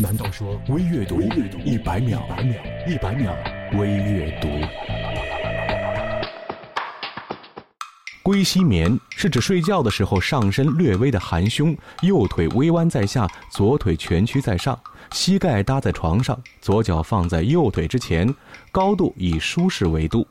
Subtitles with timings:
[0.00, 2.22] 难道说微阅读一百秒？
[2.86, 3.36] 一百秒
[3.76, 4.48] 微阅读。
[8.22, 14.78] 龟息眠是指睡觉的时候上身略微的含胸，右腿微弯在下，左腿蜷曲在上，
[15.10, 18.32] 膝盖搭在床上，左脚放在右腿之前，
[18.70, 20.24] 高度以舒适为度，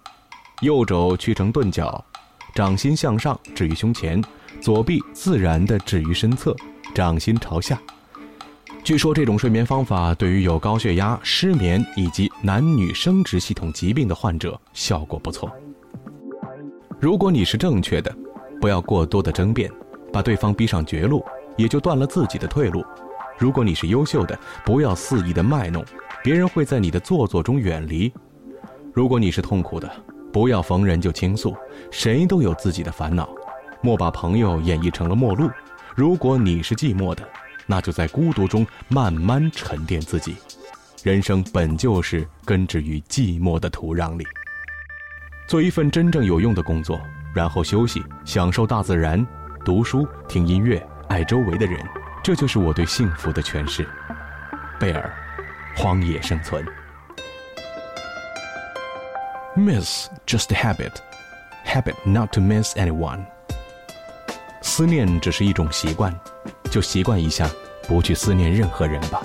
[0.61, 2.01] 右肘屈成钝角，
[2.55, 4.23] 掌心向上置于胸前，
[4.61, 6.55] 左臂自然的置于身侧，
[6.95, 7.77] 掌心朝下。
[8.87, 15.51] 据说这种睡眠方法对于有高血压、失眠以及男女生殖系统疾病的患者效果不错。
[16.97, 18.15] 如果你是正确的，
[18.61, 19.69] 不要过多的争辩，
[20.13, 21.21] 把对方逼上绝路，
[21.57, 22.81] 也就断了自己的退路。
[23.37, 25.83] 如果你是优秀的，不要肆意的卖弄，
[26.23, 28.09] 别人会在你的做作中远离。
[28.93, 29.91] 如果你是痛苦的，
[30.31, 31.53] 不要逢人就倾诉，
[31.91, 33.27] 谁都有自己的烦恼，
[33.81, 35.49] 莫把朋友演绎成了陌路。
[35.93, 37.27] 如果你是寂寞的，
[37.67, 40.35] 那就在孤独中慢慢沉淀自己，
[41.03, 44.25] 人生本就是根植于寂寞的土壤里。
[45.47, 46.99] 做一份真正有用的工作，
[47.35, 49.25] 然后休息，享受大自然，
[49.63, 51.79] 读书、听音乐，爱周围的人，
[52.23, 53.87] 这就是我对幸福的诠释。
[54.79, 55.13] 贝尔，
[55.75, 56.65] 荒野生存。
[59.55, 60.91] Miss just habit,
[61.65, 63.25] habit not to miss anyone.
[64.61, 66.13] 思念只是一种习惯。
[66.67, 67.49] 就习惯一下，
[67.87, 69.23] 不去思念任何人吧。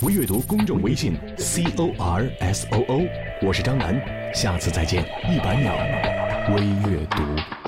[0.00, 3.06] 微阅读公众微信 c o r s o o，
[3.40, 4.02] 我是张楠，
[4.34, 5.04] 下次再见。
[5.30, 5.72] 一百秒
[6.56, 7.61] 微阅读。